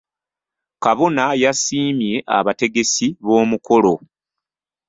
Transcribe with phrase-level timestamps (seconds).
[0.83, 3.93] Kabona yasimye abategesi b'omukolo.